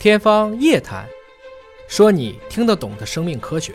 [0.00, 1.04] 天方夜谭，
[1.88, 3.74] 说你听得懂的生命科学。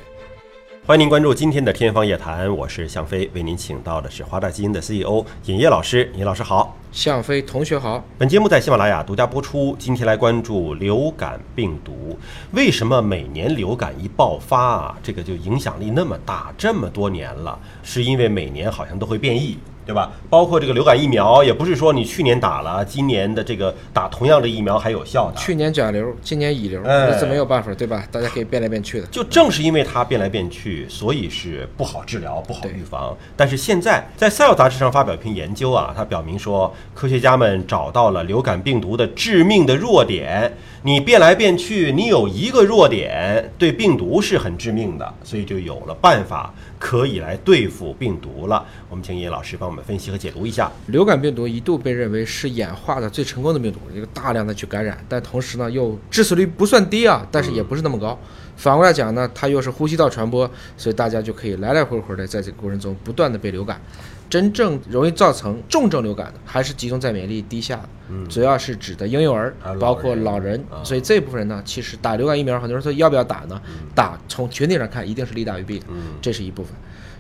[0.86, 6.10] 欢迎您关注今天的《天方夜谭》，我是向飞，为您请到的是华大基因的 CEO 尹烨老师。
[6.16, 8.02] 尹老师好，向飞同学好。
[8.18, 9.76] 本节目在喜马拉雅独家播出。
[9.78, 12.18] 今天来关注流感病毒，
[12.54, 16.54] 为什么每年流感一爆发啊，这个就影响力那么大？
[16.58, 19.58] 这么多年了，是因为每年好像都会变异。
[19.86, 20.12] 对吧？
[20.30, 25.38] 包括这个流感疫苗，也不是说你去年打了，今年的这个打同样的疫苗还有效的。
[25.38, 28.04] 去年甲流，今年乙流，那是没有办法，对吧？
[28.12, 29.08] 大家可以变来变去的。
[29.08, 33.16] 就正是因为它变来变去，所以是不好治疗、不好预防。
[33.36, 40.52] 但是现在在《Cell》杂志上发表一篇研究啊，它表明说，科学家们找到了流感病毒的致命的弱点。
[40.86, 48.66] 你变来变去，你有一个弱点，对病毒是很致命的，所以就有了办法可以来对付病毒了。
[48.90, 50.72] 我们请叶老师帮我们分析和解读一下。
[50.88, 58.18] 流感病毒一度被认为是演化的最成功的病毒，一个大量的去感染，但同时呢又致死率不算低啊，但是也不是那么高。
[58.56, 63.82] 反过来讲呢，它又是呼吸道传播，所以大家就可以来来回回的在这个过程中不断的被流感。
[64.30, 67.90] 真正容易造成重症流感的，还是集中在免疫力低下的，
[68.28, 70.64] 主要是指的婴幼儿，包括老人。
[70.84, 73.62] 所以这部分人呢，其实打流感疫苗，很多人说要不要打呢？
[73.94, 75.86] 打，从群体上看，一定是利大于弊的，
[76.20, 76.74] 这是一部分。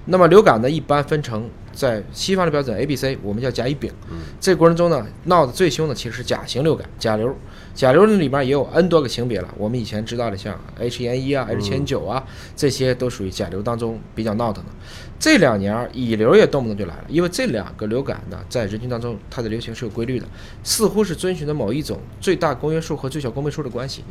[0.05, 3.91] 那么流感呢，一般分成在西方的标准 A、B、C，我们叫甲、乙、丙。
[4.39, 7.35] 这过程中呢，闹得最凶的其实是甲型流感，甲流。
[7.73, 12.23] 甲流里面也有 N 多个型别了，我们以前知道的像 H1N1 啊、H9 啊，
[12.55, 14.69] 这些都属于甲流当中比较闹腾的。
[15.17, 20.27] 这两年乙流也动不动就来了，因为这两个流感呢，在人群当中它的流行是有规律的，
[20.63, 24.03] 似乎是遵循着某一种最大公约数和最小公倍数的关系。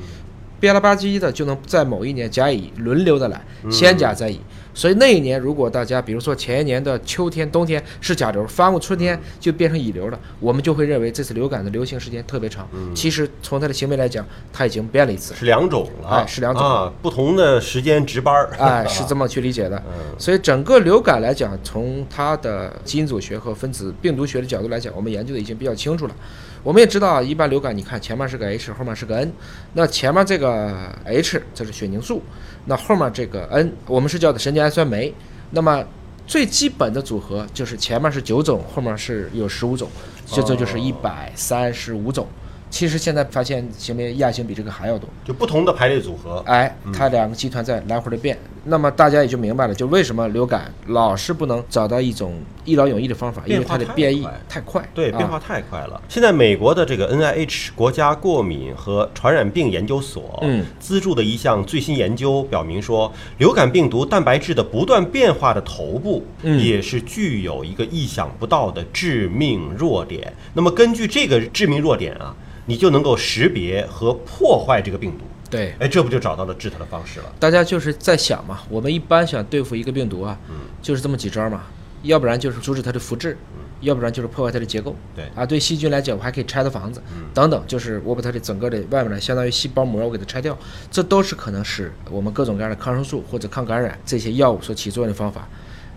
[0.59, 4.41] 变了吧唧的就能在某一年甲乙轮流的来，先甲再乙，
[4.75, 12.69] 所以那一年如果大家比如说前一年的秋天、冬天是甲流，翻过春天就变成乙流了，我们就会认为这次流感的流行时间特别长。
[12.95, 19.83] 其实从它的行为来讲，它已经变了一次，是两种了，哎，是两种啊，不同的时间值班儿，哎，是这么去理解的。
[20.19, 26.15] 所以整个流感来讲，从它的基因组学和分子病毒学的角度来讲，我们研究的已经比较清楚了。
[26.63, 29.33] 我们也知道，一般流感，你看前面是个 H，后面是个 N，
[29.73, 30.73] 那前面这个
[31.05, 32.23] H 这是血凝素，
[32.67, 35.13] 那后面这个 N 我们是叫的神经氨酸酶。
[35.51, 35.85] 那么
[36.27, 39.89] 最基本的组合就是前面是九种，后面是有十五种，
[40.27, 42.27] 这这就是一百三十五种。
[42.71, 52.35] 其实现在发现前面亚型比这个还要多，就不同的排列组合，哎，它两个集团在来回的变，那么大家也就明白了，就为什么流感老是不能找到一种
[52.65, 56.01] 一劳永逸的方法，因为它的变异太快，对，变化太快了。
[56.09, 70.33] 现在美国的这个 NIH 国家过敏和传染病研究所，嗯，资助的一项最新研究表明说，流感病毒蛋白质的不断变化的头部，也是具有一个意想不到的致命弱点。
[70.55, 72.35] 那么根据这个致命弱点啊。
[72.65, 77.27] 你就能够识别和破坏这个病毒，对，哎，这不就找到了治它的方式了？
[77.39, 81.65] 大家就是在想嘛，我们一般想对付一个病毒啊，嗯，就是这么几招嘛，
[82.05, 90.59] 要不然就是阻止它的复制，嗯，要不然就是破坏它的结构，对，啊，对细菌来讲，我还可以拆它房子，嗯，等等，就是我把它的整个的外面的相当于细胞膜，我给它拆掉，
[90.91, 95.47] 这都是可能使我们各种各样的抗生素或者抗感染这些药物所起作用的方法。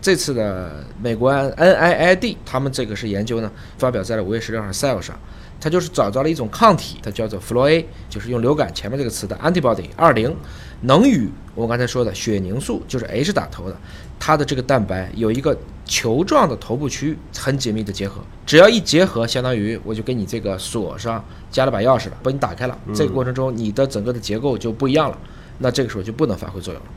[0.06, 5.20] 这次的美国 N I I D 他们这个是研究呢，发表在了五月十六号 Cell 上。
[5.60, 10.38] 它就是找到了一种抗体，它叫做 Flo A，就是用流感前面这个词的 antibody 二零，
[10.82, 13.76] 能与我刚才说的血凝素，就是 H 打头的，
[14.20, 25.18] 它的这个蛋白有一个球状的头部区很紧密的结合，只要一结合，相当于我就给你这个锁上加了把钥匙了，把你打开了，这个过程中你的整个的结构就不一样了，
[25.58, 26.90] 那这个时候就不能发挥作用了。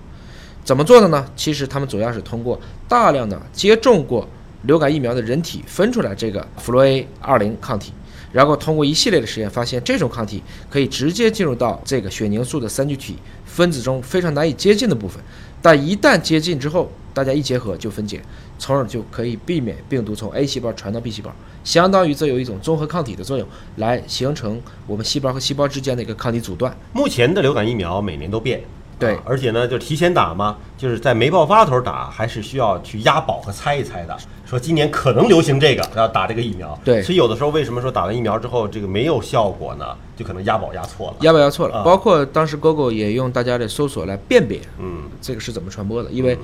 [0.65, 1.27] 怎么做的呢？
[1.35, 4.29] 其实他们主要是通过大量的接种过
[4.63, 7.93] 流感疫苗的人体分出来这个 Flo A 二零抗体。
[8.31, 13.17] 然后通过一系列的实验，发现这种抗体可以直接进入到这个血凝素的三聚体
[13.47, 15.19] 分子中非常难以接近的部分，
[15.63, 18.21] 但一旦接近之后，大家一结合就分解，
[18.59, 26.77] 从而就可以避免病毒从 A 细胞传到 B 细胞，相当于这有一种综合抗体的作用，来形成我们细胞和细胞之间的一个抗体阻断。
[26.93, 28.61] 目前的流感疫苗每年都变。
[28.99, 34.17] 对，而且呢，就提前打嘛，就是在没爆发头打，还是需要去押宝和猜一猜的。
[34.45, 36.79] 说今年可能流行这个，要打这个疫苗。
[36.85, 39.87] 对，所以有的时候为什么说打完疫苗之后这个没有效果呢？
[40.17, 41.17] 就可能押宝押错了。
[41.21, 46.37] 押宝押错了，包括当时 Google 也用大家的搜索来辨别，嗯，这个是怎么传播的，因为。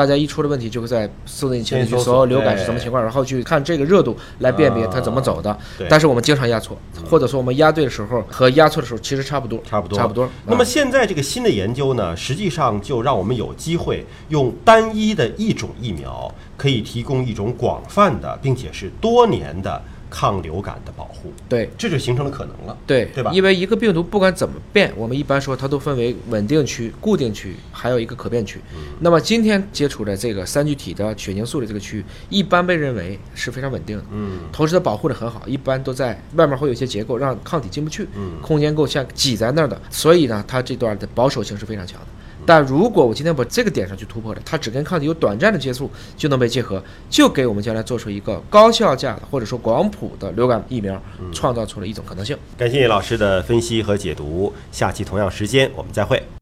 [0.00, 5.54] 大家一出了问题，就会在搜索引擎里去搜流感是什么情况，然后去看这个热度来辨别它怎么走的。
[5.90, 6.74] 但是我们经常压错，
[7.10, 10.26] 或者说我们压对的时候和压错的时候其实差不多，差不多，差不多。
[10.46, 22.76] 那么现在这个新的研究呢，实际上就让我们有机会用单一的一种疫苗，可以提供一种广泛的并且是多年的抗流感的保护，对这就形成了可能了。
[22.86, 28.60] 对对吧因为一个病毒不管怎么变，我们一般说它都分为稳定区、固定区，还有一个可变区。
[28.74, 34.04] 嗯那么今天接触的这个三聚体的血凝素的这个区域，一般被认为是非常稳定的。
[34.10, 42.06] 嗯同时它保护的很好，一般都在外面会有一些结构让抗体进不去，嗯空间够像挤在那儿的，所以呢，它这段的保守性是非常强的。
[42.46, 51.00] 但如果我今天把这个点上去突破了，它只跟抗体有短暂的接触就能被结合，就给我们将来做出一个高效价的或者说广谱的流感疫苗，
[51.32, 52.36] 创造出了一种可能性。
[52.56, 56.22] 感谢老师的分析和解读，下期同样时间我们再会。